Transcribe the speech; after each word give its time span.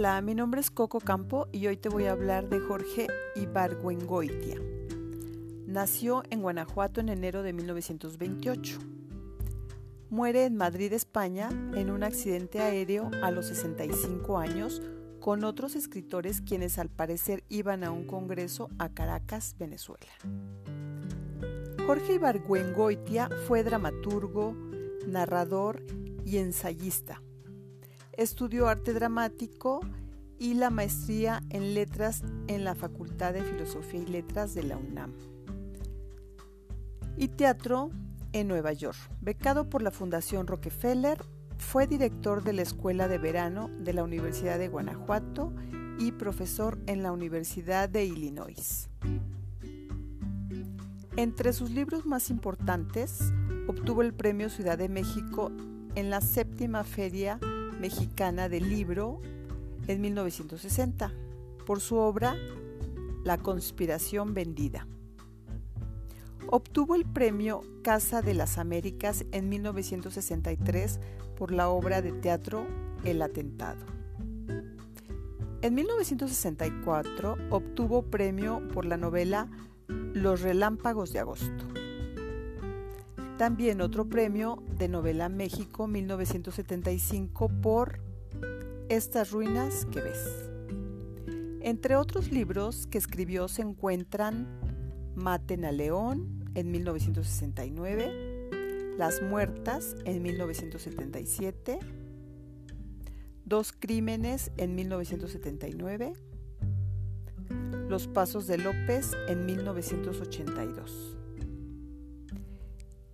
Hola, 0.00 0.22
mi 0.22 0.34
nombre 0.34 0.62
es 0.62 0.70
Coco 0.70 0.98
Campo 0.98 1.46
y 1.52 1.66
hoy 1.66 1.76
te 1.76 1.90
voy 1.90 2.06
a 2.06 2.12
hablar 2.12 2.48
de 2.48 2.58
Jorge 2.58 3.06
Ibargüengoitia. 3.36 4.56
Nació 5.66 6.22
en 6.30 6.40
Guanajuato 6.40 7.02
en 7.02 7.10
enero 7.10 7.42
de 7.42 7.52
1928. 7.52 8.78
Muere 10.08 10.46
en 10.46 10.56
Madrid, 10.56 10.94
España, 10.94 11.50
en 11.74 11.90
un 11.90 12.02
accidente 12.02 12.60
aéreo 12.60 13.10
a 13.22 13.30
los 13.30 13.48
65 13.48 14.38
años 14.38 14.80
con 15.20 15.44
otros 15.44 15.76
escritores 15.76 16.40
quienes 16.40 16.78
al 16.78 16.88
parecer 16.88 17.44
iban 17.50 17.84
a 17.84 17.90
un 17.90 18.06
congreso 18.06 18.70
a 18.78 18.88
Caracas, 18.88 19.54
Venezuela. 19.58 20.12
Jorge 21.86 22.14
Ibargüengoitia 22.14 23.28
fue 23.46 23.62
dramaturgo, 23.64 24.54
narrador 25.06 25.84
y 26.24 26.38
ensayista 26.38 27.20
Estudió 28.12 28.68
arte 28.68 28.92
dramático 28.92 29.80
y 30.38 30.54
la 30.54 30.70
maestría 30.70 31.42
en 31.50 31.74
letras 31.74 32.22
en 32.48 32.64
la 32.64 32.74
Facultad 32.74 33.34
de 33.34 33.42
Filosofía 33.42 34.00
y 34.00 34.06
Letras 34.06 34.54
de 34.54 34.62
la 34.62 34.76
UNAM. 34.76 35.12
Y 37.16 37.28
teatro 37.28 37.90
en 38.32 38.48
Nueva 38.48 38.72
York. 38.72 38.98
Becado 39.20 39.68
por 39.68 39.82
la 39.82 39.90
Fundación 39.90 40.46
Rockefeller, 40.46 41.18
fue 41.58 41.86
director 41.86 42.42
de 42.42 42.54
la 42.54 42.62
Escuela 42.62 43.06
de 43.06 43.18
Verano 43.18 43.70
de 43.80 43.92
la 43.92 44.02
Universidad 44.02 44.58
de 44.58 44.68
Guanajuato 44.68 45.52
y 45.98 46.12
profesor 46.12 46.78
en 46.86 47.02
la 47.02 47.12
Universidad 47.12 47.88
de 47.88 48.06
Illinois. 48.06 48.88
Entre 51.16 51.52
sus 51.52 51.70
libros 51.70 52.06
más 52.06 52.30
importantes, 52.30 53.20
obtuvo 53.68 54.00
el 54.00 54.14
Premio 54.14 54.48
Ciudad 54.48 54.78
de 54.78 54.88
México 54.88 55.52
en 55.94 56.08
la 56.08 56.20
séptima 56.22 56.82
feria 56.82 57.38
mexicana 57.80 58.48
del 58.48 58.68
libro 58.68 59.20
en 59.88 60.00
1960 60.00 61.12
por 61.66 61.80
su 61.80 61.96
obra 61.96 62.36
La 63.24 63.38
conspiración 63.38 64.34
vendida. 64.34 64.86
Obtuvo 66.48 66.94
el 66.94 67.04
premio 67.04 67.62
Casa 67.82 68.22
de 68.22 68.34
las 68.34 68.58
Américas 68.58 69.24
en 69.32 69.48
1963 69.48 71.00
por 71.36 71.52
la 71.52 71.68
obra 71.68 72.02
de 72.02 72.12
teatro 72.12 72.66
El 73.04 73.22
atentado. 73.22 73.84
En 75.62 75.74
1964 75.74 77.36
obtuvo 77.50 78.02
premio 78.02 78.66
por 78.68 78.84
la 78.84 78.96
novela 78.96 79.48
Los 79.88 80.42
relámpagos 80.42 81.12
de 81.12 81.20
agosto. 81.20 81.79
También 83.40 83.80
otro 83.80 84.06
premio 84.06 84.62
de 84.76 84.86
novela 84.86 85.30
México 85.30 85.86
1975 85.86 87.48
por 87.62 87.98
Estas 88.90 89.30
ruinas 89.30 89.86
que 89.86 90.02
ves. 90.02 90.50
Entre 91.62 91.96
otros 91.96 92.30
libros 92.30 92.86
que 92.86 92.98
escribió 92.98 93.48
se 93.48 93.62
encuentran 93.62 94.46
Maten 95.14 95.64
a 95.64 95.72
León 95.72 96.50
en 96.54 96.70
1969, 96.70 98.50
Las 98.98 99.22
Muertas 99.22 99.96
en 100.04 100.22
1977, 100.22 101.78
Dos 103.46 103.72
Crímenes 103.72 104.52
en 104.58 104.74
1979, 104.74 106.12
Los 107.88 108.06
Pasos 108.06 108.46
de 108.46 108.58
López 108.58 109.12
en 109.28 109.46
1982 109.46 111.16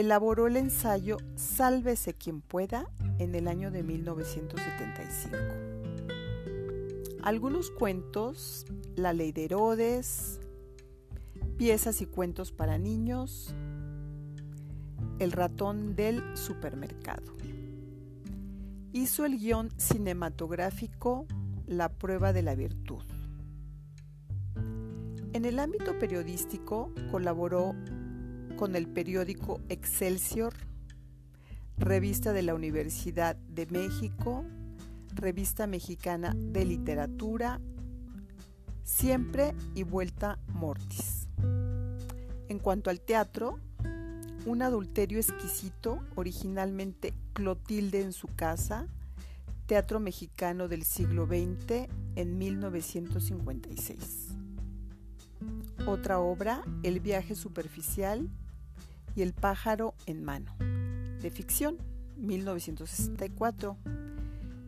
elaboró 0.00 0.46
el 0.46 0.56
ensayo 0.56 1.18
Sálvese 1.34 2.14
quien 2.14 2.40
pueda 2.40 2.88
en 3.18 3.34
el 3.34 3.48
año 3.48 3.70
de 3.70 3.82
1975. 3.82 5.36
Algunos 7.22 7.70
cuentos, 7.70 8.66
La 8.96 9.12
ley 9.12 9.32
de 9.32 9.44
Herodes, 9.44 10.40
piezas 11.56 12.00
y 12.00 12.06
cuentos 12.06 12.52
para 12.52 12.78
niños, 12.78 13.54
El 15.18 15.32
ratón 15.32 15.96
del 15.96 16.22
supermercado. 16.36 17.34
Hizo 18.92 19.24
el 19.24 19.38
guion 19.38 19.70
cinematográfico 19.76 21.26
La 21.66 21.88
prueba 21.88 22.32
de 22.32 22.42
la 22.42 22.54
virtud. 22.54 23.02
En 25.32 25.44
el 25.44 25.58
ámbito 25.58 25.98
periodístico 25.98 26.92
colaboró 27.10 27.74
con 28.58 28.74
el 28.74 28.88
periódico 28.88 29.60
Excelsior, 29.68 30.52
revista 31.76 32.32
de 32.32 32.42
la 32.42 32.56
Universidad 32.56 33.36
de 33.36 33.66
México, 33.66 34.44
revista 35.14 35.68
mexicana 35.68 36.34
de 36.36 36.64
literatura, 36.64 37.60
siempre 38.82 39.54
y 39.76 39.84
vuelta 39.84 40.40
mortis. 40.48 41.28
En 42.48 42.58
cuanto 42.58 42.90
al 42.90 43.00
teatro, 43.00 43.60
un 44.44 44.62
adulterio 44.62 45.18
exquisito, 45.18 46.00
originalmente 46.16 47.14
Clotilde 47.34 48.02
en 48.02 48.12
su 48.12 48.26
casa, 48.26 48.88
teatro 49.66 50.00
mexicano 50.00 50.66
del 50.66 50.82
siglo 50.82 51.26
XX 51.26 51.88
en 52.16 52.38
1956. 52.38 54.30
Otra 55.86 56.18
obra, 56.18 56.64
El 56.82 56.98
viaje 56.98 57.36
superficial, 57.36 58.28
y 59.18 59.22
El 59.22 59.32
pájaro 59.32 59.94
en 60.06 60.22
mano, 60.22 60.54
de 61.20 61.30
ficción, 61.30 61.76
1964. 62.18 63.76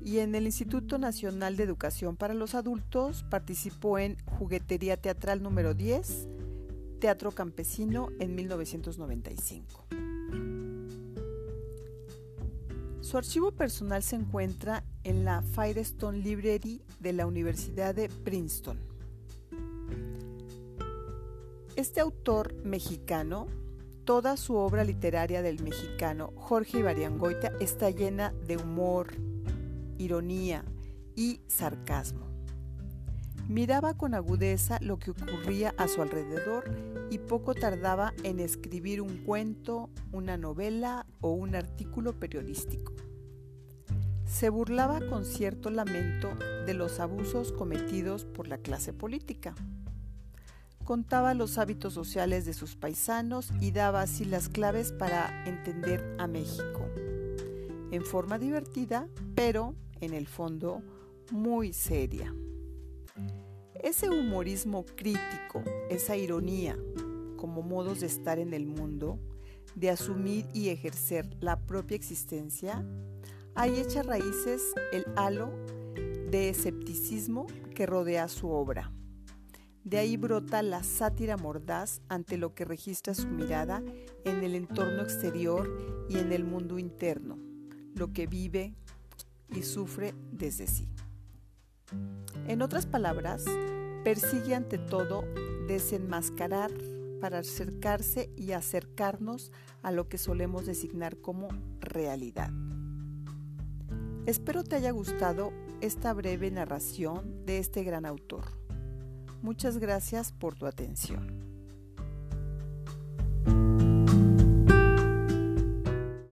Y 0.00 0.20
en 0.20 0.34
el 0.34 0.46
Instituto 0.46 0.96
Nacional 0.96 1.58
de 1.58 1.64
Educación 1.64 2.16
para 2.16 2.32
los 2.32 2.54
Adultos 2.54 3.26
participó 3.28 3.98
en 3.98 4.16
Juguetería 4.24 4.96
Teatral 4.96 5.42
número 5.42 5.74
10, 5.74 6.28
Teatro 6.98 7.32
Campesino 7.32 8.08
en 8.20 8.34
1995. 8.36 9.86
Su 13.02 13.18
archivo 13.18 13.52
personal 13.52 14.02
se 14.02 14.16
encuentra 14.16 14.82
en 15.04 15.26
la 15.26 15.42
Firestone 15.42 16.20
Library 16.20 16.80
de 17.00 17.12
la 17.12 17.26
Universidad 17.26 17.94
de 17.94 18.08
Princeton. 18.08 18.78
Este 21.76 22.00
autor 22.00 22.54
mexicano 22.64 23.46
Toda 24.08 24.38
su 24.38 24.56
obra 24.56 24.84
literaria 24.84 25.42
del 25.42 25.62
mexicano 25.62 26.32
Jorge 26.34 26.78
Ibariangoita 26.78 27.52
está 27.60 27.90
llena 27.90 28.32
de 28.46 28.56
humor, 28.56 29.12
ironía 29.98 30.64
y 31.14 31.42
sarcasmo. 31.46 32.26
Miraba 33.48 33.92
con 33.92 34.14
agudeza 34.14 34.78
lo 34.80 34.98
que 34.98 35.10
ocurría 35.10 35.74
a 35.76 35.88
su 35.88 36.00
alrededor 36.00 36.74
y 37.10 37.18
poco 37.18 37.52
tardaba 37.52 38.14
en 38.22 38.40
escribir 38.40 39.02
un 39.02 39.24
cuento, 39.26 39.90
una 40.10 40.38
novela 40.38 41.04
o 41.20 41.32
un 41.32 41.54
artículo 41.54 42.18
periodístico. 42.18 42.94
Se 44.24 44.48
burlaba 44.48 45.06
con 45.06 45.26
cierto 45.26 45.68
lamento 45.68 46.30
de 46.64 46.72
los 46.72 46.98
abusos 46.98 47.52
cometidos 47.52 48.24
por 48.24 48.48
la 48.48 48.56
clase 48.56 48.94
política 48.94 49.54
contaba 50.88 51.34
los 51.34 51.58
hábitos 51.58 51.92
sociales 51.92 52.46
de 52.46 52.54
sus 52.54 52.74
paisanos 52.74 53.52
y 53.60 53.72
daba 53.72 54.00
así 54.00 54.24
las 54.24 54.48
claves 54.48 54.90
para 54.90 55.44
entender 55.44 56.02
a 56.16 56.26
México. 56.26 56.88
En 57.90 58.06
forma 58.06 58.38
divertida, 58.38 59.06
pero 59.34 59.74
en 60.00 60.14
el 60.14 60.26
fondo 60.26 60.80
muy 61.30 61.74
seria. 61.74 62.34
Ese 63.74 64.08
humorismo 64.08 64.86
crítico, 64.86 65.62
esa 65.90 66.16
ironía, 66.16 66.78
como 67.36 67.60
modos 67.60 68.00
de 68.00 68.06
estar 68.06 68.38
en 68.38 68.54
el 68.54 68.64
mundo, 68.64 69.18
de 69.74 69.90
asumir 69.90 70.46
y 70.54 70.70
ejercer 70.70 71.28
la 71.40 71.66
propia 71.66 71.96
existencia, 71.96 72.82
hay 73.54 73.78
echa 73.78 74.02
raíces 74.02 74.62
el 74.92 75.04
halo 75.16 75.50
de 76.30 76.48
escepticismo 76.48 77.46
que 77.74 77.84
rodea 77.84 78.26
su 78.28 78.48
obra. 78.48 78.90
De 79.88 79.96
ahí 79.96 80.18
brota 80.18 80.60
la 80.62 80.82
sátira 80.82 81.38
mordaz 81.38 82.02
ante 82.10 82.36
lo 82.36 82.54
que 82.54 82.66
registra 82.66 83.14
su 83.14 83.26
mirada 83.26 83.82
en 84.26 84.44
el 84.44 84.54
entorno 84.54 85.00
exterior 85.00 86.06
y 86.10 86.18
en 86.18 86.30
el 86.30 86.44
mundo 86.44 86.78
interno, 86.78 87.38
lo 87.94 88.12
que 88.12 88.26
vive 88.26 88.74
y 89.48 89.62
sufre 89.62 90.14
desde 90.30 90.66
sí. 90.66 90.90
En 92.46 92.60
otras 92.60 92.84
palabras, 92.84 93.46
persigue 94.04 94.54
ante 94.54 94.76
todo 94.76 95.24
desenmascarar 95.66 96.70
para 97.18 97.38
acercarse 97.38 98.28
y 98.36 98.52
acercarnos 98.52 99.52
a 99.80 99.90
lo 99.90 100.06
que 100.10 100.18
solemos 100.18 100.66
designar 100.66 101.16
como 101.16 101.48
realidad. 101.80 102.50
Espero 104.26 104.64
te 104.64 104.76
haya 104.76 104.90
gustado 104.90 105.50
esta 105.80 106.12
breve 106.12 106.50
narración 106.50 107.46
de 107.46 107.56
este 107.56 107.84
gran 107.84 108.04
autor. 108.04 108.67
Muchas 109.42 109.78
gracias 109.78 110.32
por 110.32 110.54
tu 110.54 110.66
atención. 110.66 111.47